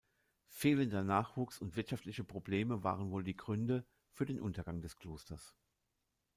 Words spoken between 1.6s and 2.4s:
und wirtschaftliche